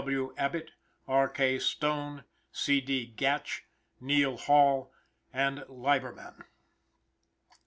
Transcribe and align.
W. 0.01 0.33
Abbott, 0.35 0.71
R. 1.07 1.29
K. 1.29 1.59
Stone, 1.59 2.23
C. 2.51 2.81
D. 2.81 3.05
Gatch, 3.15 3.61
Neal 3.99 4.35
Hall, 4.35 4.91
and 5.31 5.59
Leiberman. 5.69 6.43